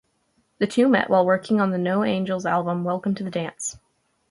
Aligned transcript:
The 0.57 0.65
two 0.65 0.87
met 0.89 1.11
while 1.11 1.23
working 1.23 1.61
on 1.61 1.69
the 1.69 1.77
No 1.77 2.03
Angels 2.03 2.43
album 2.43 2.83
Welcome 2.83 3.13
to 3.13 3.23
the 3.23 3.29
Dance. 3.29 3.77